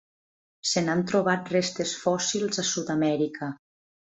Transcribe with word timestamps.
Se 0.69 0.81
n'han 0.85 1.03
trobat 1.11 1.51
restes 1.57 1.93
fòssils 2.07 2.63
a 2.65 2.69
Sud-amèrica. 2.71 3.53